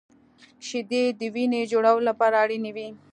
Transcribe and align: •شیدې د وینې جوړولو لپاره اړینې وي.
•شیدې 0.67 1.03
د 1.19 1.21
وینې 1.33 1.61
جوړولو 1.71 2.07
لپاره 2.09 2.35
اړینې 2.43 2.71
وي. 2.75 2.87